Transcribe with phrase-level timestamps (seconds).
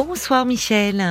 [0.00, 1.02] Bonsoir Michel.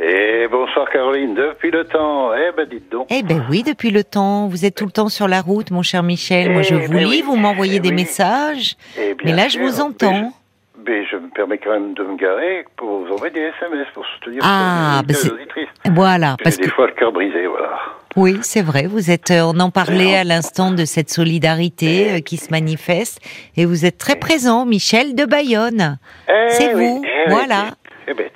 [0.00, 2.30] Et bonsoir Caroline, depuis le temps.
[2.34, 3.06] Eh ben dites donc.
[3.08, 4.48] Eh ben oui, depuis le temps.
[4.48, 6.50] Vous êtes tout le temps sur la route, mon cher Michel.
[6.50, 7.22] Moi, je Eh vous ben lis, oui.
[7.24, 7.94] vous m'envoyez Eh des oui.
[7.94, 8.74] messages.
[8.98, 10.32] Eh Mais là, je vous entends.
[10.84, 14.04] Mais je me permets quand même de me garer pour vous envoyer des SMS pour
[14.06, 15.68] soutenir Ah, les ben auditrices.
[15.94, 17.78] Voilà, parce J'ai que des fois le cœur brisé, voilà.
[18.16, 18.86] oui, c'est vrai.
[18.88, 19.30] Vous êtes.
[19.30, 23.20] euh, On en parlait à l'instant de cette solidarité euh, qui se manifeste,
[23.56, 25.98] et vous êtes très présent, Michel de Bayonne.
[26.28, 27.70] Eh C'est oui, vous, eh voilà.
[28.08, 28.28] Eh ben,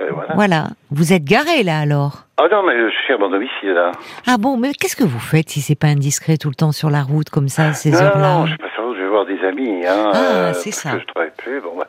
[0.00, 0.34] euh, voilà.
[0.34, 0.64] Voilà.
[0.90, 2.24] Vous êtes garé là alors?
[2.38, 3.92] Ah non, mais je suis à mon domicile, là.
[4.26, 6.88] Ah bon, mais qu'est-ce que vous faites si c'est pas indiscret tout le temps sur
[6.88, 8.34] la route comme ça à ces non, heures-là?
[8.34, 10.10] non, je suis pas sur la route, je vais voir des amis, hein.
[10.14, 10.92] Ah, c'est parce ça.
[10.92, 11.86] que je travaille plus, bon, bah,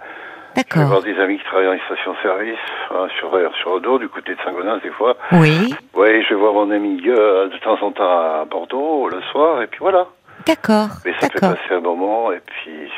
[0.58, 1.04] je vais voir D'accord.
[1.04, 2.58] des amis qui travaillent dans les stations-service,
[2.92, 5.16] hein, sur, sur Odo, du côté de Saint-Gonin, des fois.
[5.32, 9.22] Oui, Oui, je vais voir mon ami euh, de temps en temps à Bordeaux le
[9.32, 10.08] soir, et puis voilà.
[10.46, 11.56] d'accord, Mais ça fait d'accord.
[11.58, 12.90] passer un moment, et puis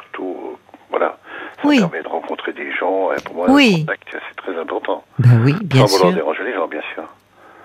[0.00, 0.56] surtout, euh,
[0.90, 1.18] voilà,
[1.62, 1.78] ça Oui.
[1.78, 3.72] permet de rencontrer des gens, et pour moi, Oui.
[3.72, 5.04] le contact, c'est très important.
[5.18, 6.16] Ben oui, bien Sans vouloir sûr.
[6.22, 7.04] déranger les gens, bien sûr.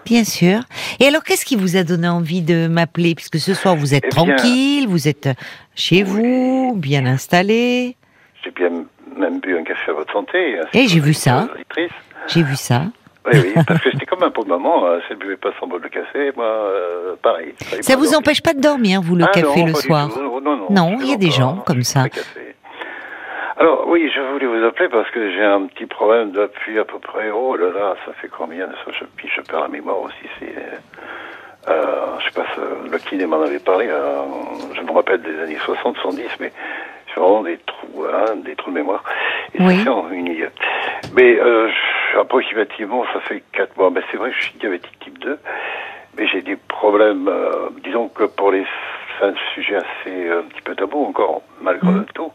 [0.05, 0.59] Bien sûr.
[1.01, 3.13] Et alors, qu'est-ce qui vous a donné envie de m'appeler?
[3.13, 5.29] Puisque ce soir, vous êtes Eh bien- tranquille, vous êtes
[5.75, 7.97] chez vous, bien installé.
[8.43, 8.69] J'ai bien
[9.17, 10.59] même bu un café à votre santé.
[10.59, 11.47] hein, Eh, j'ai vu ça.
[12.27, 12.83] J'ai vu ça.
[13.33, 15.67] Oui, oui, parce que c'était comme un pauvre maman, euh, si elle buvait pas son
[15.67, 17.53] bol de café, moi, euh, pareil.
[17.81, 18.19] Ça à vous dormir.
[18.19, 20.09] empêche pas de dormir, vous, le Ah café non, le soir?
[20.13, 20.19] tout.
[20.21, 22.05] Non, non, Non, il y a des gens comme ça.
[23.59, 26.99] Alors, oui, je voulais vous appeler parce que j'ai un petit problème depuis à peu
[26.99, 30.01] près, oh là là, ça fait combien de ça, je, puis je perds la mémoire
[30.01, 30.53] aussi, c'est...
[31.69, 32.45] Euh, je sais pas,
[32.89, 34.21] le kiné m'en avait parlé, euh,
[34.73, 36.53] je me rappelle des années 60, 70, mais
[37.13, 39.03] c'est vraiment des trous, hein, des trous de mémoire.
[39.53, 39.85] Et Oui.
[39.89, 40.47] en une idée.
[41.11, 43.89] Mais euh, je- approximativement, ça fait 4 mois.
[43.89, 45.37] Mais c'est vrai que je suis diabétique type 2,
[46.17, 50.43] mais j'ai des problèmes, euh, disons que pour les c'est un sujet assez euh, un
[50.43, 52.05] petit peu tabou encore, malgré Mhm.
[52.13, 52.31] tout.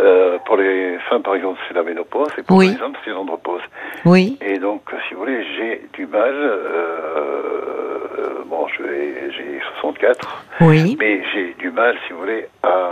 [0.00, 2.74] Euh, pour les femmes, par exemple, c'est la ménopause, et pour Oui.
[2.74, 3.62] les hommes, c'est l'andropause.
[4.04, 6.32] Oui, Et donc, si vous voulez, j'ai du mal.
[6.34, 10.96] Euh, bon, je vais- j'ai 64, oui.
[10.98, 12.89] mais j'ai du mal, si vous voulez, à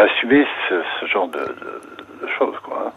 [0.00, 2.86] assumer ce, ce genre de, de- de choses, quoi.
[2.88, 2.92] hein.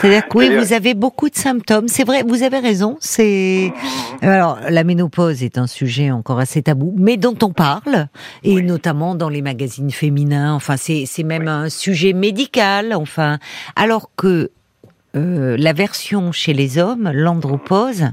[0.00, 1.88] C'est-à-dire que oui, vous avez beaucoup de symptômes.
[1.88, 2.98] C'est vrai, vous avez raison.
[3.00, 3.72] C'est
[4.20, 8.08] alors la ménopause est un sujet encore assez tabou, mais dont on parle
[8.44, 8.62] et Oui.
[8.62, 10.52] notamment dans les magazines féminins.
[10.52, 11.48] Enfin, c'est c'est même Oui.
[11.48, 12.92] un sujet médical.
[12.94, 13.38] Enfin,
[13.74, 14.50] alors que
[15.16, 18.10] euh, la version chez les hommes, l'andropause,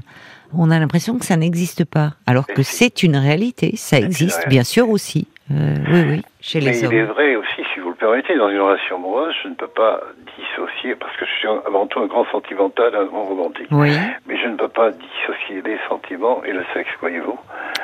[0.56, 3.74] on a l'impression que ça n'existe pas, alors que c'est une réalité.
[3.76, 5.26] Ça existe, bien sûr aussi.
[5.50, 8.48] Euh, oui, oui, chez Mais les il est vrai aussi, si vous le permettez, dans
[8.48, 10.00] une relation amoureuse, je ne peux pas
[10.38, 13.66] dissocier, parce que je suis avant tout un grand sentimental, un grand romantique.
[13.70, 13.90] Oui,
[14.26, 17.38] Mais je ne peux pas dissocier les sentiments et le sexe, voyez-vous.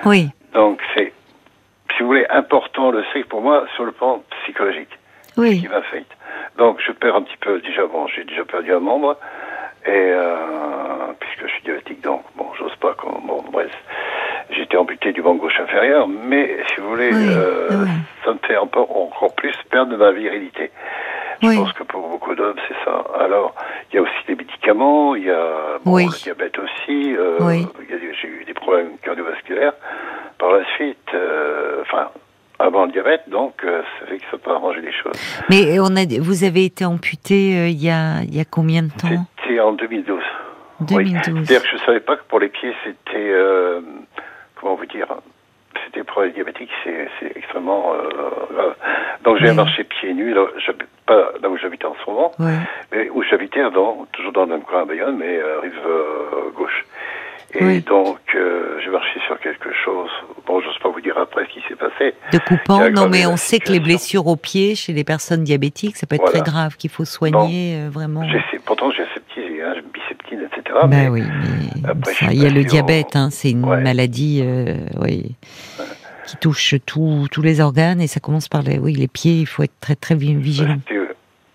[0.07, 1.13] oui, Donc c'est,
[1.95, 4.89] si vous voulez, important le sexe pour moi sur le plan psychologique,
[5.35, 5.69] qui oui.
[5.71, 6.11] m'affecte.
[6.57, 9.19] Donc je perds un petit peu, déjà, bon, j'ai déjà perdu un membre,
[9.85, 13.71] et euh, puisque je suis diabétique, donc bon, j'ose pas, comme, bon, bref,
[14.53, 17.89] j'étais amputé du banc gauche inférieur, mais si vous voulez, Oui, euh, oui.
[18.25, 18.89] ça me fait encore,
[19.37, 20.71] plus perdre ma virilité.
[21.43, 21.57] Je Oui.
[21.57, 23.03] pense que pour beaucoup d'hommes, c'est ça.
[23.19, 23.55] Alors,
[23.91, 27.39] il y a aussi des médicaments, il y a bon, le diabète aussi, euh,
[28.21, 29.73] j'ai eu des problèmes cardiovasculaires.
[30.39, 32.09] Par la suite, euh, enfin,
[32.59, 35.19] avant le diabète, donc, ça fait que ça peut arranger les choses.
[35.49, 38.91] Mais on a, vous avez été amputé il y a, il y a combien de
[38.91, 39.09] temps?
[39.43, 40.21] C'était en 2012.
[40.81, 41.23] 2012.
[41.47, 43.81] C'est-à-dire que je ne savais pas que pour les pieds, c'était, euh,
[44.59, 45.07] comment vous dire,
[45.85, 47.09] c'était pour les diabétiques, c'est
[47.69, 48.75] euh, grave.
[49.25, 49.55] Donc j'ai Oui.
[49.57, 50.47] marché pieds nus, là,
[51.07, 52.33] pas là où j'habitais en ce moment,
[52.93, 56.51] mais où j'habitais avant, toujours dans le même coin à Bayonne, mais euh, rive euh,
[56.57, 56.85] gauche.
[57.53, 57.81] Et Oui.
[57.81, 60.09] donc euh, j'ai marché sur quelque chose.
[60.47, 62.15] Bon, j'ose pas vous dire après ce qui s'est passé.
[62.33, 65.97] De coupant, non mais on sait que les blessures aux pieds chez les personnes diabétiques,
[65.97, 66.41] ça peut être Voilà.
[66.43, 68.23] très grave, qu'il faut soigner euh, vraiment.
[68.67, 70.79] Pourtant j'ai septisé, hein, j'ai biseptine, etc.
[70.83, 73.51] Ben mais oui, mais après, ça, je suis il y a le diabète, hein, c'est
[73.51, 73.81] une Ouais.
[73.81, 75.35] maladie, euh, oui,
[76.31, 79.41] qui touche tout- tous les organes et ça commence par les, oui, les pieds.
[79.41, 80.77] Il faut être très très vi- vigilant.
[80.93, 81.07] Euh,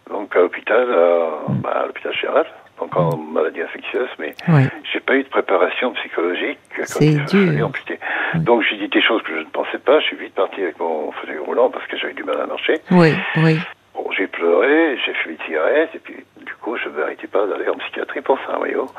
[0.09, 1.55] donc à l'hôpital, euh, Mm.
[1.61, 2.45] bah, à l'hôpital général,
[2.79, 4.67] donc en maladie infectieuse, mais Ouais.
[4.91, 7.51] j'ai pas eu de préparation psychologique quand C'est dur.
[7.53, 7.99] Ouais.
[8.35, 9.99] Donc j'ai dit des choses que je ne pensais pas.
[10.01, 12.81] Je suis vite parti avec mon fauteuil roulant parce que j'avais du mal à marcher.
[12.91, 13.57] Oui, oui.
[13.95, 16.15] Bon, j'ai pleuré, j'ai fumé une cigarette et puis
[16.45, 18.89] du coup je ne m'arrêtais pas d'aller en psychiatrie pour ça, voyez-vous.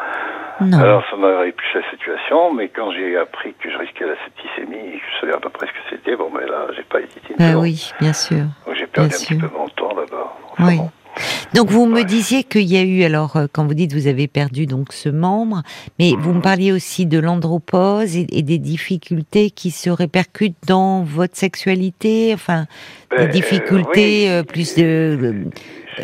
[0.60, 0.78] Non.
[0.78, 4.94] Alors ça m'a plus la situation, mais quand j'ai appris que je risquais la septicémie
[4.94, 7.00] et que je savais à peu près ce que c'était, bon ben là j'ai pas
[7.00, 7.34] hésité.
[7.38, 7.62] Ben seconde.
[7.62, 8.44] oui, bien sûr.
[8.66, 10.36] Donc j'ai perdu bien un petit peu mon temps là-bas.
[10.60, 10.78] Oui.
[10.78, 10.90] bon.
[11.54, 14.26] Donc vous me disiez qu'il y a eu, alors euh, quand vous dites vous avez
[14.28, 15.62] perdu donc ce membre,
[15.98, 21.02] mais vous me parliez aussi de l'andropause et, et des difficultés qui se répercutent dans
[21.02, 22.66] votre sexualité, enfin
[23.10, 24.28] des Ben, difficultés oui.
[24.28, 25.32] euh, plus de euh,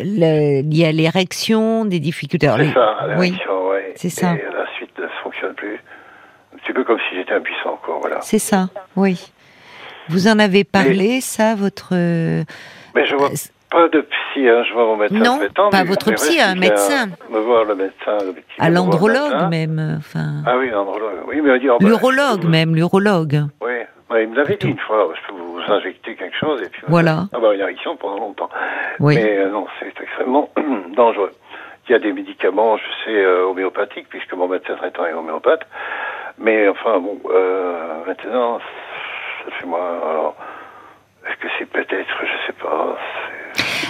[0.03, 2.47] le- liées à l'érection, des difficultés.
[2.57, 3.33] C'est ça, la oui,
[3.69, 3.93] ouais.
[3.95, 4.33] c'est ça.
[4.33, 5.75] Et la suite ne fonctionne plus.
[6.55, 8.19] Un petit peu comme si j'étais impuissant, quoi, voilà.
[8.21, 9.31] c'est ça, oui.
[10.09, 12.43] Vous en avez parlé, ça, votre euh,
[12.95, 13.29] Mais je vois
[13.73, 17.07] pas de psy, hein, je vois mon médecin Non, traitant, pas votre psy, un médecin.
[17.29, 18.17] Me voir le médecin.
[18.25, 21.23] le petit à l'andrologue même, euh, enfin Ah oui, l'andrologue.
[21.27, 23.35] Oui, mais il dit, oh, ben, l'urologue même, l'urologue.
[23.59, 23.73] vous- Oui,
[24.09, 26.83] Ouais, il me l'avait dit une fois, je peux vous injecter quelque chose et puis
[26.87, 27.25] Voilà.
[27.33, 28.49] avoir une érection pendant longtemps.
[28.99, 29.15] Oui.
[29.15, 30.49] Mais euh, non, c'est extrêmement
[30.95, 31.31] dangereux.
[31.89, 35.65] Il y a des médicaments, je sais, euh, homéopathiques, puisque mon médecin traitant est homéopathe.
[36.37, 38.59] Mais enfin, bon, euh, maintenant,
[39.45, 39.79] ça fait moi.
[40.09, 40.35] Alors,
[41.27, 42.95] est-ce que c'est peut-être, je sais pas.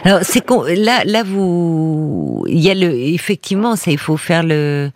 [0.03, 4.43] Alors c'est qu'on là là vous il y a le effectivement ça il faut faire
[4.43, 4.91] le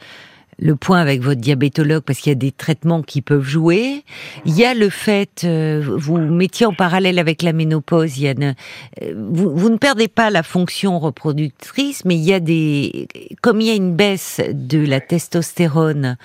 [0.59, 4.03] le point avec votre diabétologue parce qu'il y a des traitements qui peuvent jouer.
[4.45, 8.55] Il y a le fait, euh, vous mettiez en parallèle avec la ménopause, Yann,
[9.01, 13.07] euh, vous, vous ne perdez pas la fonction reproductrice, mais il y a des,
[13.41, 16.17] comme il y a une baisse de la testostérone,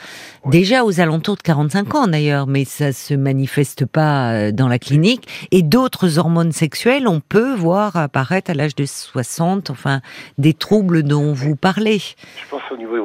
[0.47, 4.79] déjà aux alentours de 45 ans d'ailleurs, mais ça se manifeste pas euh, dans la
[4.79, 10.01] clinique, et d'autres hormones sexuelles, on peut voir apparaître à l'âge de 60, enfin,
[10.39, 11.99] des troubles dont vous parlez.
[11.99, 12.97] Je pense au niveau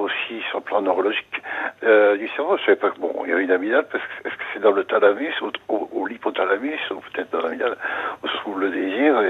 [0.68, 1.42] plan neurologique
[1.84, 2.58] euh, du cerveau.
[2.58, 4.60] Je savais pas que bon, il y a une amygdale, parce que est-ce que c'est
[4.60, 5.34] dans le thalamus
[5.70, 7.78] ou l'hypothalamus ou peut-être dans l'amygdale
[8.24, 9.22] où se trouve le désir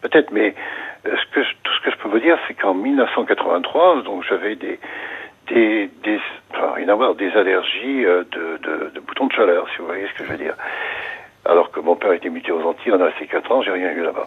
[0.00, 0.54] Peut-être, mais
[1.06, 4.78] euh, tout ce que je peux vous dire, c'est qu'en 1983, donc j'avais des
[5.48, 6.20] des, des
[6.50, 9.86] enfin, rien à voir, des allergies euh, de, de, de boutons de chaleur, si vous
[9.86, 10.54] voyez ce que je veux dire.
[11.44, 13.90] Alors que mon père était muté aux Antilles, on a resté 4 ans, j'ai rien
[13.92, 14.26] eu là-bas.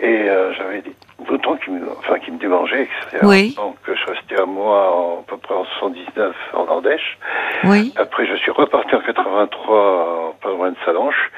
[0.00, 0.94] Et euh, j'avais des
[1.26, 3.18] boutons qui me, enfin, qui me démangeaient, etc.
[3.22, 3.54] Oui.
[3.56, 7.18] Donc je suis resté à moi en, à peu près en 79 en Ardèche.
[7.64, 7.92] Oui.
[7.96, 11.30] Après, je suis reparti en 83, pas loin de Salanches.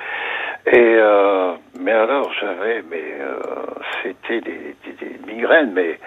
[0.67, 3.40] Et euh, mais alors, j'avais, mais euh,
[4.02, 5.99] c'était des, des, des migraines, mais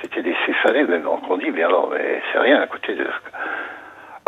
[0.00, 3.06] c'était des céphalées, même on dit, mais alors, mais c'est rien à côté de.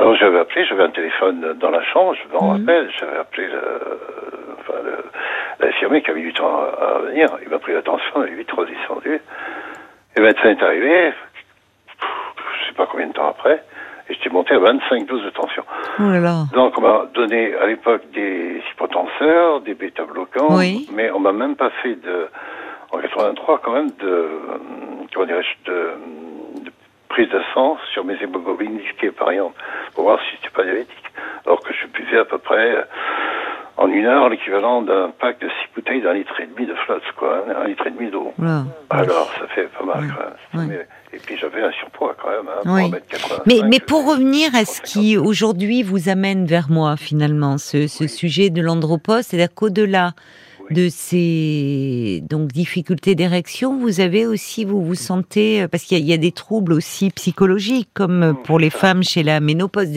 [0.01, 3.61] Alors j'avais appelé, j'avais un téléphone dans la chambre, je m'en rappelle, j'avais appelé le,
[4.59, 8.25] enfin, le- l'infirmier qui a mis du temps à, à venir, il m'a pris l'attention,
[8.27, 9.21] il est vite redescendu.
[10.17, 11.13] Et le médecin est arrivé,
[12.01, 13.63] je sais pas combien de temps après,
[14.09, 15.63] et j'étais monté à 25 doses de tension.
[16.01, 16.35] Oh là là.
[16.53, 20.89] Donc on m'a donné à l'époque des hypotenseurs, des bêta-bloquants, Oui.
[20.93, 22.27] mais on m'a même pas fait de,
[22.91, 24.29] en 83 quand même, de,
[25.15, 25.91] comment dirais-je, de
[27.15, 29.55] prise de sang sur mes hémoglobines disquées par exemple,
[29.95, 30.91] pour voir si j'étais pas diabétique.
[31.47, 32.83] Alors que je buvais à peu près euh,
[33.77, 37.03] en une heure l'équivalent d'un pack de six bouteilles d'un litre et demi de flotte,
[37.17, 38.33] quoi, un, un litre et demi d'eau.
[38.39, 38.65] Voilà.
[38.91, 40.09] Alors ça fait pas mal Oui.
[40.17, 40.25] quand
[40.59, 40.69] même.
[40.69, 40.77] Oui.
[40.77, 42.91] Mais- Et puis j'avais un surpoids quand même, hein, Oui.
[42.91, 44.85] 3m85, Mais, mais je pour revenir à ce 150.
[44.85, 50.11] qui aujourd'hui vous amène vers moi finalement, ce, ce sujet de l'andropause, c'est-à-dire qu'au-delà
[50.71, 50.75] Oui.
[50.77, 56.01] de ces donc difficultés d'érection, vous avez aussi vous vous sentez euh, parce qu'il y,
[56.01, 59.41] a- il y a des troubles aussi psychologiques comme euh, pour les femmes chez la
[59.41, 59.89] ménopause.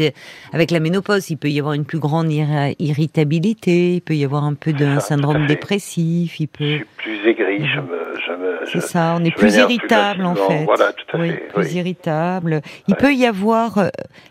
[0.53, 2.31] Avec la ménopause, il peut y avoir une plus grande
[2.79, 6.85] irritabilité, il peut y avoir un peu d'un à syndrome dépressif, il Je peut suis
[6.97, 10.35] plus aigri, je me, je me, c'est je- ça, on est je plus irritable en
[10.35, 10.63] fait.
[10.65, 11.47] Voilà, tout à oui, fait.
[11.53, 11.75] plus oui.
[11.77, 12.61] irritable.
[12.87, 12.97] Il Ouais.
[12.99, 13.89] peut y avoir euh,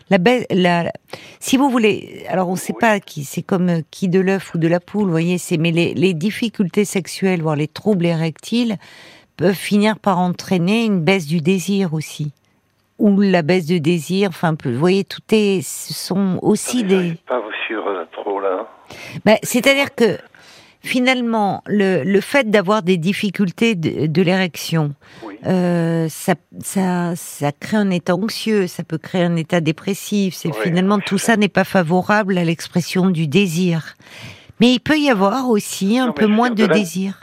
[0.09, 0.91] la, baisse- la
[1.39, 2.23] si vous voulez.
[2.29, 5.05] Alors on ne sait pas qui c'est comme qui de l'œuf ou de la poule,
[5.05, 5.37] vous voyez.
[5.37, 8.75] C'est mais les, les difficultés sexuelles, voire les troubles érectiles,
[9.37, 12.31] peuvent finir par entraîner une baisse du désir aussi,
[12.99, 14.29] ou la baisse de désir.
[14.29, 17.17] Enfin, vous voyez, tout est, ce sont aussi Attendez, des.
[17.27, 18.67] pas vous suivre là, trop là.
[19.25, 20.17] Ben, C'est-à-dire que
[20.81, 25.35] finalement, le, le fait d'avoir des difficultés de, de l'érection, Oui.
[25.45, 30.33] euh, ça, ça, ça crée un état anxieux, ça peut créer un état dépressif.
[30.35, 33.95] C'est Oui, finalement tout ça n'est pas favorable à l'expression du désir.
[34.59, 37.13] Mais il peut y avoir aussi un Non, peu moins dire, de désir.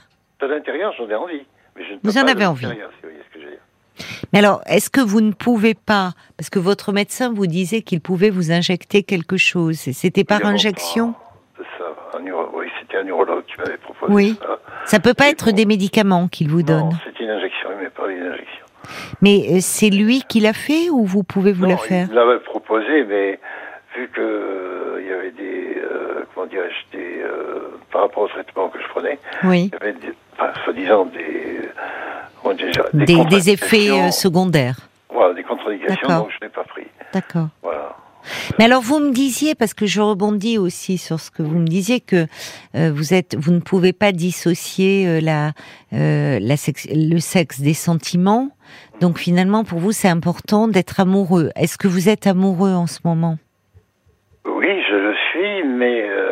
[0.40, 1.42] De l'intérieur, j'en ai envie.
[1.76, 2.66] Mais je ne Vous en avez envie.
[2.66, 3.60] l'extérieur, si vous voyez ce que je veux dire.
[4.32, 8.00] Mais alors, est-ce que vous ne pouvez pas, parce que votre médecin vous disait qu'il
[8.00, 11.06] pouvait vous injecter quelque chose, c'était par injection?
[11.06, 11.18] longtemps,
[11.56, 14.36] C'est ça, un neuro- oui, c'était un neurologue qui m'avait proposé Oui.
[14.40, 14.58] ça.
[14.86, 15.52] Ça peut pas être bon.
[15.56, 16.90] des médicaments qu'il vous donne.
[16.90, 18.64] Non, c'était une injection, il m'avait parlé d'une injection.
[19.22, 22.06] Mais euh, c'est lui qui l'a fait ou vous pouvez vous non, la faire?
[22.10, 23.40] Il l'avait proposé, mais
[23.96, 28.28] vu que euh, il y avait des, euh, comment dirais-je, des, euh, par rapport au
[28.28, 29.70] traitement que je prenais, Oui.
[29.72, 29.94] il y avait
[30.34, 31.60] enfin, soi-disant des,
[32.56, 34.76] dirais-je, Des, des effets euh, secondaires.
[35.12, 36.86] Voilà, des contre-indications, donc je n'ai pas pris.
[37.12, 37.48] D'accord.
[37.62, 37.96] Voilà.
[38.58, 41.66] Mais alors vous me disiez, parce que je rebondis aussi sur ce que vous me
[41.66, 42.26] disiez, que
[42.74, 45.52] euh, vous êtes, vous ne pouvez pas dissocier euh, la,
[45.92, 46.54] euh, la
[46.94, 48.48] le sexe des sentiments.
[49.00, 51.50] Donc finalement, pour vous, c'est important d'être amoureux.
[51.54, 53.36] Est-ce que vous êtes amoureux en ce moment?
[54.46, 56.23] Oui, je le suis, mais euh,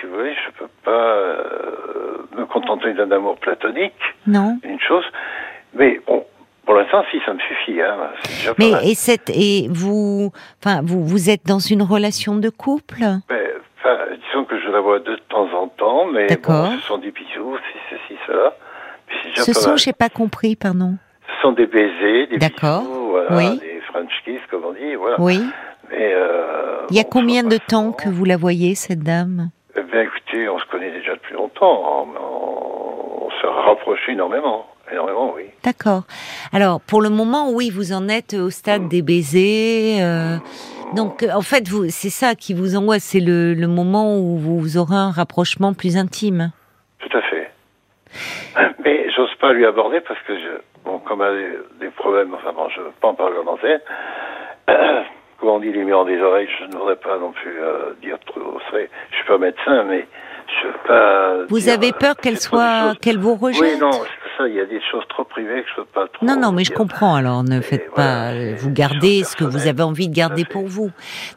[0.00, 3.92] si vous voulez, je peux pas euh, me contenter d'un amour platonique,
[4.26, 4.58] Non.
[4.64, 5.04] une chose.
[5.74, 6.24] Mais bon,
[6.64, 7.80] pour l'instant, si, ça me suffit.
[7.80, 7.96] Hein,
[8.28, 8.84] déjà Mais mal.
[8.86, 10.30] et cette et vous,
[10.62, 13.00] enfin vous, vous êtes dans une relation de couple?
[13.30, 13.54] Mais,
[14.26, 17.56] disons que je la vois de temps en temps, mais bon, ce sont des bisous,
[17.90, 18.54] ceci, cela.
[19.22, 20.94] C'est déjà Ce sont, j'ai pas compris, pardon.
[21.36, 23.58] Ce sont des baisers, des bisous, voilà, Oui.
[23.60, 25.16] des French kiss, comme on dit, voilà.
[25.18, 25.40] Oui.
[25.90, 29.48] Mais, euh, Il y a combien de temps que vous la voyez cette dame?
[29.78, 32.08] Eh bien, écoutez, on se connaît déjà depuis longtemps.
[32.20, 34.66] On, s'est rapproché énormément.
[34.90, 35.44] Énormément, oui.
[35.62, 36.02] D'accord.
[36.52, 39.98] Alors, pour le moment, oui, vous en êtes au stade des baisers.
[40.02, 40.38] euh,
[40.96, 44.38] donc, euh, en fait, vous, c'est ça qui vous angoisse, c'est le, le moment où
[44.38, 46.50] vous aurez un rapprochement plus intime.
[46.98, 47.50] Tout à fait.
[48.84, 50.48] Mais j'ose pas lui aborder parce que, je,
[50.84, 53.36] bon, comme elle a des, des problèmes, enfin bon, je ne veux pas en parler
[53.38, 53.80] en antenne.
[55.38, 58.18] Comment on dit les murs des oreilles, je ne voudrais pas non plus euh, dire
[58.26, 58.58] trop.
[58.72, 60.06] Je suis pas médecin, mais
[60.62, 61.46] je veux pas.
[61.48, 64.60] Vous avez peur euh, qu'elle soit, qu'elle vous rejette Oui, non, c'est ça, il y
[64.60, 66.24] a des choses trop privées que je peux pas trop.
[66.24, 67.14] Non, non, mais je comprends.
[67.14, 68.32] Alors, ne faites voilà, pas.
[68.32, 70.90] c'est Vous gardez ce que vous avez envie de garder pour vous.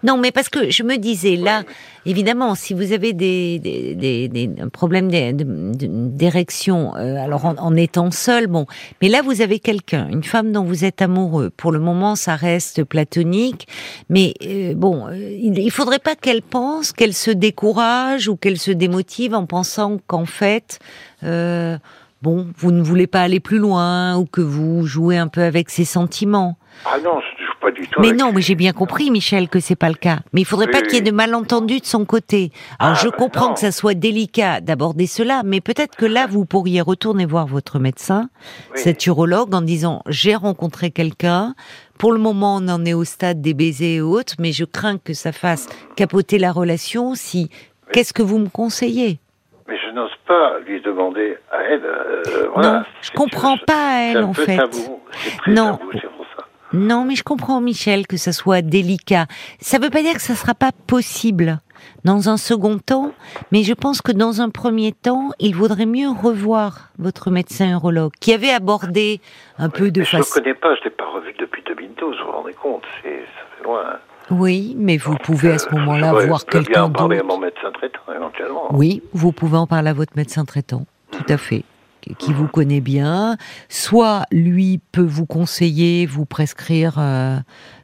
[0.03, 1.73] Non, mais parce que je me disais là, Oui.
[2.11, 7.17] évidemment, si vous avez des des, des, des- un problème d'é- de- de- d'érection, euh,
[7.23, 8.65] alors en, en étant seul, bon.
[9.01, 11.49] Mais là, vous avez quelqu'un, une femme dont vous êtes amoureux.
[11.55, 13.67] Pour le moment, ça reste platonique,
[14.09, 18.57] mais euh, bon, euh, il, il faudrait pas qu'elle pense qu'elle se décourage ou qu'elle
[18.57, 19.00] se démotive
[19.33, 20.79] en pensant qu'en fait.
[21.23, 21.77] Euh,
[22.23, 25.71] Bon, vous ne voulez pas aller plus loin ou que vous jouez un peu avec
[25.71, 26.55] ses sentiments.
[26.85, 27.99] Ah non, je ne joue pas du tout.
[27.99, 30.19] Mais avec non, mais j'ai bien compris, Michel, que c'est pas le cas.
[30.31, 32.51] Mais il faudrait Oui, pas qu'il y ait de malentendus de son côté.
[32.77, 33.53] Alors Ah, je bah comprends non.
[33.55, 37.79] que ça soit délicat d'aborder cela, mais peut-être que là vous pourriez retourner voir votre
[37.79, 38.29] médecin,
[38.75, 38.81] Oui.
[38.83, 41.55] cet urologue, en disant j'ai rencontré quelqu'un.
[41.97, 44.97] Pour le moment, on en est au stade des baisers et autres, mais je crains
[44.99, 47.15] que ça fasse capoter la relation.
[47.15, 47.49] Si
[47.91, 49.19] qu'est-ce que vous me conseillez
[49.67, 51.85] Mais je n'ose pas lui demander à elle.
[51.85, 54.57] euh, voilà, Non, je comprends pas à elle un en peu fait.
[54.57, 54.99] tabou.
[55.39, 55.77] Très Non.
[55.77, 56.45] tabou, c'est pour ça.
[56.73, 59.25] Non, mais je comprends, Michel, que ça soit délicat.
[59.59, 61.59] Ça ne veut pas dire que ça sera pas possible
[62.05, 63.11] dans un second temps,
[63.51, 68.11] mais je pense que dans un premier temps, il vaudrait mieux revoir votre médecin urologue,
[68.21, 69.19] qui avait abordé
[69.57, 70.39] un peu de Mais je ne le façon.
[70.39, 73.45] connais pas, je ne l'ai pas revu depuis 2012, vous vous rendez compte, c'est, ça
[73.57, 73.83] fait loin.
[74.31, 77.33] Oui, mais vous pouvez à ce moment-là voir quelqu'un en parler à d'autre.
[77.35, 78.67] mon médecin traitant, éventuellement.
[78.73, 81.63] Oui, vous pouvez en parler à votre médecin traitant, tout à fait,
[82.01, 83.37] qui- qui vous connaît bien.
[83.69, 87.37] Soit lui peut vous conseiller, vous prescrire euh,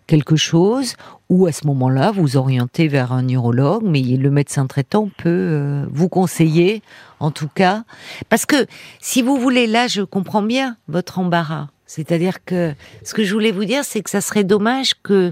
[0.07, 0.95] quelque chose,
[1.29, 5.85] ou à ce moment-là vous orienter vers un neurologue, mais le médecin traitant peut euh,
[5.91, 6.81] vous conseiller,
[7.19, 7.83] en tout cas,
[8.29, 8.65] parce que
[9.01, 11.67] si vous voulez, là, je comprends bien votre embarras.
[11.85, 12.73] C'est-à-dire que
[13.03, 15.31] ce que je voulais vous dire, c'est que ça serait dommage que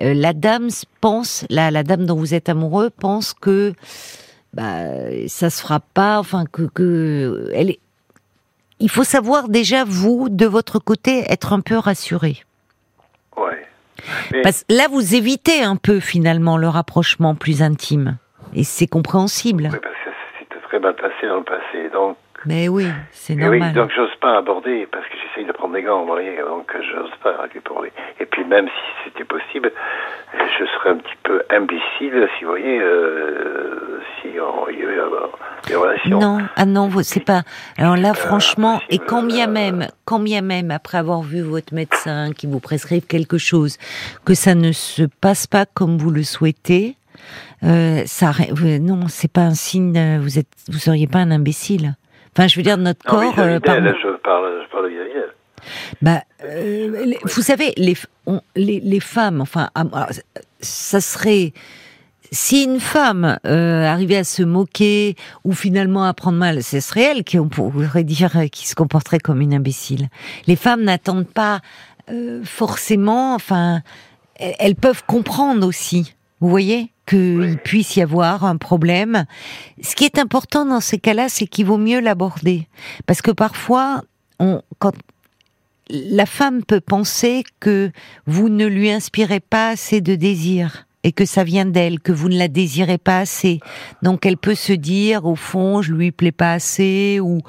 [0.00, 0.68] euh, la dame
[1.00, 3.74] pense, la, la dame dont vous êtes amoureux pense que
[4.54, 4.84] bah,
[5.28, 7.80] ça se fera pas, enfin que, que elle est...
[8.80, 12.42] Il faut savoir déjà vous de votre côté être un peu rassuré.
[13.36, 13.62] Ouais.
[14.32, 18.18] Mais- Parce que là vous évitez un peu finalement le rapprochement plus intime
[18.54, 19.70] et c'est compréhensible.
[19.72, 21.90] Oui, parce que c'était très mal passé dans le passé.
[21.92, 23.72] Donc, Mais oui, c'est et oui, normal.
[23.74, 27.10] donc j'ose pas aborder parce que j'essaye de prendre des gants, vous voyez, donc j'ose
[27.22, 27.92] pas lui parler.
[28.20, 29.70] Et puis même si c'était possible,
[30.34, 35.26] je serais un petit peu imbécile, si vous voyez, euh, si on y avait euh,
[35.66, 36.18] des relations.
[36.18, 37.42] Non, ah non, c'est pas.
[37.78, 41.72] Alors là, franchement, et quand bien euh, même, quand bien même, après avoir vu votre
[41.74, 43.78] médecin qui vous prescrive quelque chose,
[44.24, 46.96] que ça ne se passe pas comme vous le souhaitez,
[47.62, 48.32] euh, ça,
[48.80, 49.96] non, c'est pas un signe.
[49.96, 51.94] euh, Vous êtes, vous seriez pas un imbécile.
[52.36, 53.38] Enfin, je veux dire, notre Non, corps.
[53.38, 53.58] euh, je
[54.18, 55.34] parle, je parle d'elle.
[56.00, 57.94] bah, euh, les- vous savez, les,
[58.26, 60.08] on- les, les femmes, enfin, ah, alors,
[60.60, 61.52] ça serait
[62.30, 67.02] si une femme euh, arrivait à se moquer ou finalement à prendre mal, ce serait
[67.02, 70.08] elle qui on pourrait dire qui se comporterait comme une imbécile.
[70.46, 71.60] Les femmes n'attendent pas
[72.10, 73.82] euh, forcément, enfin,
[74.36, 76.14] elles, elles peuvent comprendre aussi.
[76.42, 77.56] Vous voyez qu'il Oui.
[77.62, 79.26] puisse y avoir un problème.
[79.80, 82.66] Ce qui est important dans ces cas-là, c'est qu'il vaut mieux l'aborder
[83.06, 84.02] parce que parfois,
[84.40, 84.92] on, quand
[85.88, 87.92] la femme peut penser que
[88.26, 92.28] vous ne lui inspirez pas assez de désir et que ça vient d'elle, que vous
[92.28, 93.60] ne la désirez pas assez.
[94.02, 97.40] Donc elle peut se dire, au fond, je lui plais pas assez, ou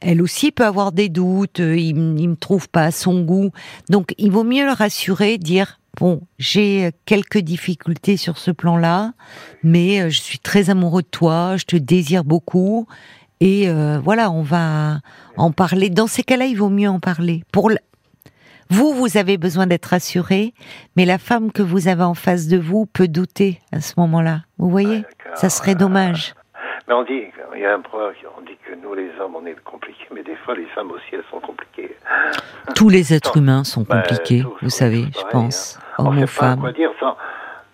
[0.00, 3.50] elle aussi peut avoir des doutes, euh, il, il me trouve pas à son goût.
[3.90, 9.12] Donc il vaut mieux le rassurer, dire, bon, j'ai quelques difficultés sur ce plan-là,
[9.62, 12.86] mais euh, je suis très amoureux de toi, je te désire beaucoup,
[13.40, 14.98] et euh, voilà, on va
[15.36, 15.90] en parler.
[15.90, 17.42] Dans ces cas-là, il vaut mieux en parler.
[17.52, 17.78] Pour l-
[18.70, 20.52] vous, vous avez besoin d'être rassuré,
[20.96, 24.42] mais la femme que vous avez en face de vous peut douter à ce moment-là.
[24.58, 25.36] Vous voyez, d'accord.
[25.36, 26.34] ça serait dommage.
[26.88, 27.22] Mais on dit,
[27.54, 30.22] il y a un proverbe on dit que nous les hommes on est compliqués, mais
[30.22, 31.94] des fois les femmes aussi elles sont compliquées.
[32.74, 36.34] Tous les êtres humains sont Ben, compliqués, vous savez, je pareil, pense, On hommes sait
[36.34, 37.16] ou pas quoi dire sans.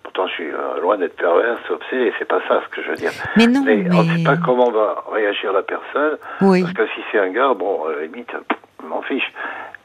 [0.03, 2.95] Pourtant je suis euh, loin d'être perverse, obsédé, c'est pas ça ce que je veux
[2.95, 3.11] dire.
[3.35, 6.17] Mais non, mais, on ne sait pas comment va réagir la personne.
[6.41, 9.31] oui, Parce que si c'est un gars, bon, à la limite, pff, je m'en fiche.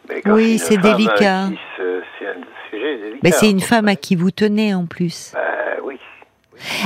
[0.09, 1.45] Mais quand Oui, c'est femme, délicat.
[1.81, 2.35] euh, C'est un
[2.71, 3.19] sujet délicat.
[3.23, 5.33] mais c'est une femme à qui vous tenez en plus.
[5.35, 5.41] bah,
[5.85, 5.99] oui.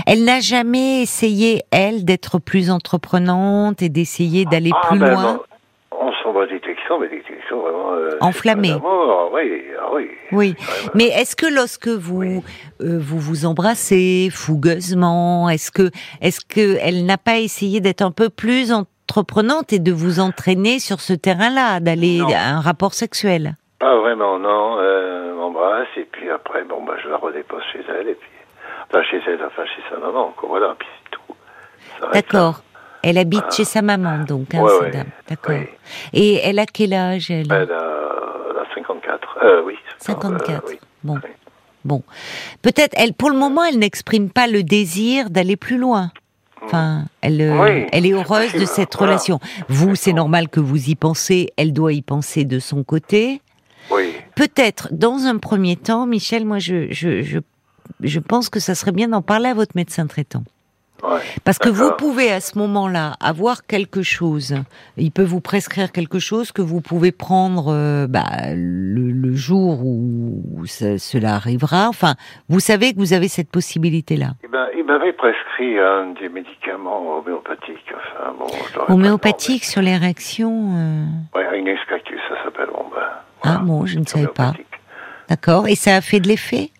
[0.07, 5.41] Elle n'a jamais essayé, elle, d'être plus entreprenante et d'essayer d'aller Ah, plus ben, loin?
[7.01, 7.93] Mais des textos vraiment.
[7.95, 8.75] euh, Enflammés.
[9.33, 10.11] Oui, ah oui.
[10.33, 10.55] Ouais.
[10.95, 12.41] mais est-ce que lorsque vous Oui.
[12.81, 18.11] euh, vous vous embrassez fougueusement, est-ce que est-ce que elle n'a pas essayé d'être un
[18.11, 23.57] peu plus entreprenante et de vous entraîner sur ce terrain-là, d'aller à un rapport sexuel?
[23.79, 24.79] Pas vraiment, non.
[24.79, 28.31] Euh, m'embrasse, et puis après, bon, bah, je la redépose chez elle, et puis.
[28.91, 32.11] Enfin, chez elle, enfin, chez sa maman, quoi, voilà, puis c'est tout.
[32.13, 32.63] D'accord.
[33.07, 35.07] Elle habite chez sa maman, donc, hein, Ouais, cette dame.
[35.29, 35.57] D'accord.
[36.13, 37.47] Et elle a quel âge, elle?
[37.49, 37.57] Là.
[37.63, 38.01] Elle a,
[38.51, 39.39] elle a 54.
[39.45, 39.75] Euh, oui.
[39.99, 40.51] 54.
[40.51, 40.79] Euh, oui.
[41.03, 41.19] Bon.
[41.85, 42.03] Bon.
[42.63, 46.13] Peut-être, elle, pour le moment, elle n'exprime pas le désir d'aller plus loin.
[46.63, 49.13] Enfin, elle, euh, Oui, elle est heureuse de cette voilà.
[49.13, 49.39] relation.
[49.69, 51.51] Vous, c'est normal que vous y pensez.
[51.59, 53.43] Elle doit y penser de son côté.
[53.91, 54.15] Oui.
[54.35, 57.39] Peut-être, dans un premier temps, Michel, moi, je, je, je,
[58.01, 60.43] je pense que ça serait bien d'en parler à votre médecin traitant.
[61.05, 61.21] Ouais.
[61.45, 64.55] Parce que vous pouvez à ce moment-là avoir quelque chose.
[64.97, 69.85] Il peut vous prescrire quelque chose que vous pouvez prendre euh, bah, le, le jour
[69.85, 71.89] où ça- cela arrivera.
[71.89, 72.15] Enfin,
[72.49, 74.33] vous savez que vous avez cette possibilité-là.
[74.45, 77.93] Eh ben, il m'avait prescrit un des médicaments homéopathiques.
[77.95, 80.71] Enfin, bon, Homéopathique sur les réactions.
[80.77, 82.69] euh, Ouais, une excactus, ça s'appelle.
[82.73, 83.03] Bon, ben,
[83.43, 84.53] Ah bon, je ne savais pas.
[85.29, 85.69] D'accord.
[85.69, 86.71] Et ça a fait de l'effet?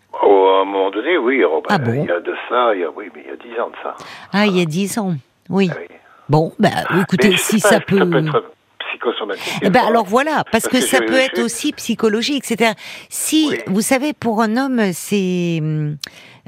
[0.47, 1.43] À un moment donné, oui.
[1.69, 3.37] Ah bon Il y a de ça, il y a, oui, mais il y a
[3.37, 3.95] dix ans de ça.
[4.33, 5.15] Ah, il y a dix ans.
[5.49, 5.69] Oui.
[5.73, 5.87] Ah oui.
[6.29, 6.71] Bon, bah,
[7.01, 7.99] écoutez, Mais je si pas, ça peut.
[7.99, 8.45] Ça peut être
[8.91, 9.53] psychosomatique.
[9.63, 12.45] Eh ben alors voilà, parce, Parce que, que ça peut être aussi psychologique.
[12.45, 12.75] C'est-à-dire,
[13.09, 13.59] si Oui.
[13.67, 15.61] vous savez, pour un homme, c'est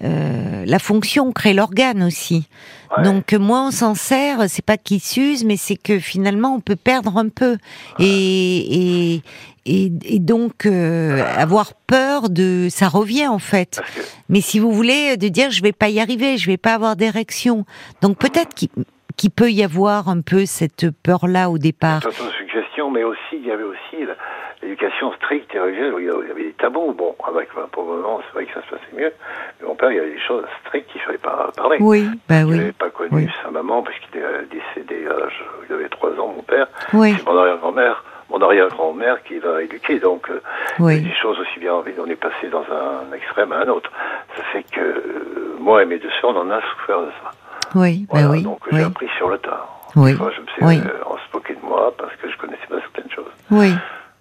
[0.05, 2.49] euh, la fonction crée l'organe aussi.
[2.97, 3.03] Ouais.
[3.03, 6.77] Donc moins on s'en sert, c'est pas qu'il s'use, mais c'est que finalement on peut
[6.77, 7.57] perdre un peu
[7.99, 9.23] et et
[9.67, 13.81] et, et donc euh, avoir peur de ça revient en fait.
[13.95, 16.75] Que, Mais si vous voulez de dire je vais pas y arriver, je vais pas
[16.75, 17.65] avoir d'érection,
[18.01, 22.01] donc peut-être qu'il peut y avoir un peu cette peur là au départ.
[22.03, 23.97] toute façon, suggestion, mais aussi, il y avait aussi
[24.63, 26.93] l'éducation stricte et religieuse, où il y avait des tabous.
[26.93, 29.13] Bon, avec, ben, pour le moment, c'est vrai que ça se passait mieux.
[29.61, 31.77] Mais mon père, il y avait des choses strictes qu'il ne fallait pas parler.
[31.81, 32.57] Oui, bah Il oui.
[32.59, 33.29] n'avait pas connu Oui.
[33.43, 36.67] sa maman parce qu'il est décédé à l'âge, il avait trois ans, mon père.
[36.93, 38.03] Oui, C'est mon arrière-grand-mère,
[38.39, 39.99] mon arrière-grand-mère qui l'a éduqué.
[40.01, 40.41] Donc, euh,
[40.79, 41.73] oui, des choses aussi bien.
[41.75, 43.91] On est passé dans un extrême à un autre.
[44.37, 47.31] Ça fait que euh, moi et mes deux sœurs, on en a souffert de ça.
[47.75, 49.69] oui, bah Voilà, oui, donc oui, j'ai appris sur le tard.
[49.97, 50.79] Oui, fois, je me suis oui.
[50.87, 53.33] euh, on se moquait de moi parce que je connaissais pas certaines choses.
[53.51, 53.73] oui.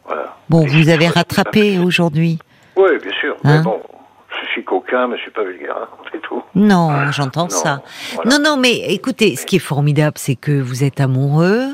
[0.07, 0.35] Voilà.
[0.49, 2.37] Bon, Et vous avez rattrapé aujourd'hui.
[2.75, 3.35] Oui, bien sûr.
[3.43, 3.81] Hein mais bon,
[4.39, 6.43] je suis coquin, mais je suis pas vulgaire, hein, c'est tout.
[6.53, 7.81] Non, j'entends Non, ça.
[8.13, 8.29] voilà.
[8.29, 11.69] Non, non, mais écoutez, ce qui est formidable, c'est que vous êtes amoureux,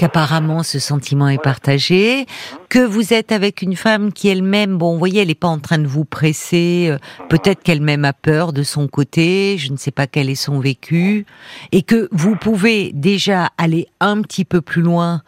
[0.00, 2.24] qu'apparemment ce sentiment est partagé,
[2.70, 5.58] que vous êtes avec une femme qui elle-même, bon, vous voyez, elle n'est pas en
[5.58, 6.96] train de vous presser, euh,
[7.28, 11.26] peut-être qu'elle-même a peur de son côté, je ne sais pas quel est son vécu,
[11.70, 15.20] et que vous pouvez déjà aller un petit peu plus loin,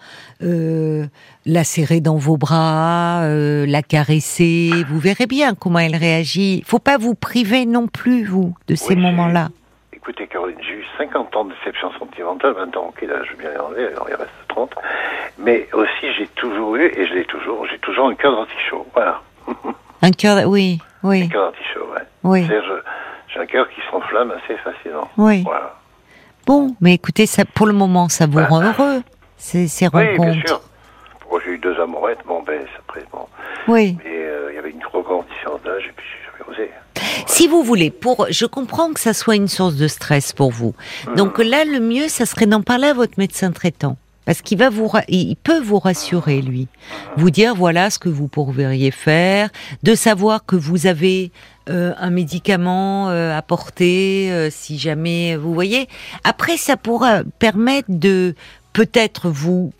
[0.43, 1.05] euh,
[1.45, 6.63] la serrer dans vos bras, euh, la caresser, vous verrez bien comment elle réagit.
[6.67, 9.51] Faut pas vous priver non plus, vous, de ces Oui, moments-là.
[10.03, 13.51] Écoutez, Caroline, j'ai eu 50 ans de déception sentimentale, 20 ans, ok, là, je viens
[13.53, 14.75] les enlever, alors il reste 30.
[15.39, 19.21] Mais aussi, j'ai toujours eu, et je l'ai toujours, j'ai toujours un cœur d'artichaut, voilà.
[20.03, 22.03] Un cœur, oui, oui, Un cœur d'artichaut, ouais.
[22.25, 22.49] oui,
[23.29, 25.09] j'ai un cœur qui s'enflamme assez facilement.
[25.17, 25.43] oui.
[25.45, 25.77] Voilà.
[26.45, 28.47] Bon, mais écoutez, ça, pour le moment, ça vous Bah.
[28.47, 29.03] rend heureux,
[29.37, 30.49] ces, ces Oui, bien rencontres.
[30.49, 30.61] sûr.
[31.31, 33.29] Moi, j'ai eu deux amourettes, bon, ben, après, bon.
[33.69, 33.97] Oui.
[34.05, 36.05] Mais euh, il y avait une trop grande différence d'âge, et puis
[37.27, 40.75] Si vous voulez, pour, je comprends que ça soit une source de stress pour vous.
[41.07, 41.15] Hmm.
[41.15, 43.97] Donc là, le mieux, ça serait d'en parler à votre médecin traitant.
[44.25, 46.69] Parce qu'il va vous, il peut vous rassurer, lui.
[47.17, 49.51] Vous dire, voilà ce que vous pourriez faire,
[49.83, 51.33] de savoir que vous avez
[51.69, 55.89] euh, un médicament euh, à porter, euh, si jamais, vous voyez.
[56.23, 58.37] Après, ça pourra permettre de
[58.73, 59.73] peut-être vous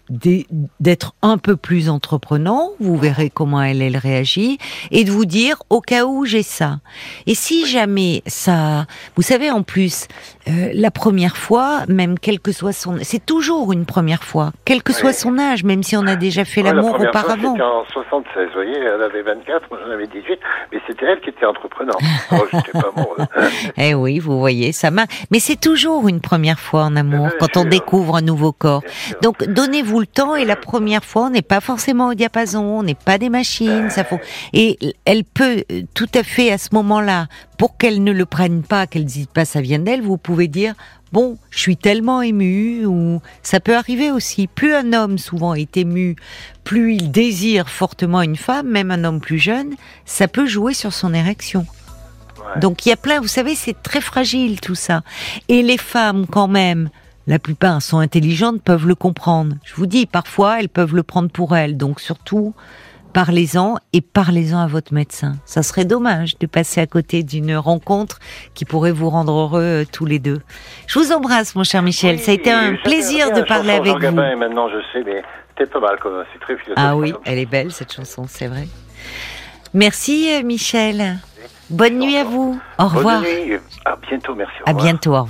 [0.81, 4.59] d'être un peu plus entreprenant, vous verrez comment elle, elle réagit,
[4.91, 6.81] et de vous dire au cas où j'ai ça.
[7.27, 8.85] Et si jamais ça,
[9.17, 10.09] vous savez en plus,
[10.49, 14.83] euh, la première fois, même quel que soit son, c'est toujours une première fois, quel
[14.83, 17.53] que soit son âge, même si on a déjà fait l'amour auparavant.
[17.53, 20.39] C'était en 76, vous voyez, elle avait 24, moi j'en avais 18,
[20.73, 22.01] mais c'était elle qui était entreprenante.
[22.33, 23.17] oh, j'étais pas amoureux.
[23.79, 25.25] eh oui, vous voyez, ça marche.
[25.31, 28.82] Mais c'est toujours une première fois en amour, quand on découvre un nouveau corps.
[29.23, 32.83] Donc donnez-vous le temps et la première fois, on n'est pas forcément au diapason, on
[32.83, 34.21] n'est pas des machines, ça faut.
[34.53, 37.27] Et elle peut euh, tout à fait à ce moment-là,
[37.59, 40.75] pour qu'elle ne le prenne pas, qu'elle dise pas ça vient d'elle, vous pouvez dire
[41.13, 44.47] bon, je suis tellement ému ou ça peut arriver aussi.
[44.47, 46.17] Plus un homme souvent est ému,
[46.65, 49.75] plus il désire fortement une femme, même un homme plus jeune,
[50.07, 51.67] ça peut jouer sur son érection.
[52.57, 55.03] Donc il y a plein, vous savez, c'est très fragile tout ça.
[55.49, 56.91] Et les femmes quand même,
[57.27, 59.55] la plupart sont intelligentes, peuvent le comprendre.
[59.65, 61.77] Je vous dis, parfois, elles peuvent le prendre pour elles.
[61.77, 62.55] Donc surtout,
[63.13, 65.35] parlez-en et parlez-en à votre médecin.
[65.45, 68.19] Ça serait dommage de passer à côté d'une rencontre
[68.55, 70.41] qui pourrait vous rendre heureux euh, tous les deux.
[70.87, 72.19] Je vous embrasse, mon cher Michel.
[72.19, 74.17] Ça a été un plaisir de parler avec vous.
[74.17, 77.71] maintenant, je sais, mais c'était pas mal comme c'est très Ah oui, elle est belle
[77.71, 78.67] cette chanson, c'est vrai.
[79.75, 81.19] Merci, euh, Michel.
[81.71, 82.61] Bonne nuit à vous.
[82.79, 83.23] Au revoir.
[83.23, 83.59] Bonne nuit.
[83.85, 84.55] À bientôt, merci.
[84.67, 85.29] À bientôt, au revoir.